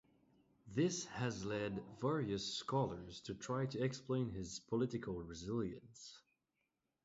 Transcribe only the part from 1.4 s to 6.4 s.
led various scholars to try to explain his political resilience.